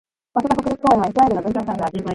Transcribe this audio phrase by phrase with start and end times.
[0.33, 2.03] マサダ国立公園はイスラエルの文化遺産である。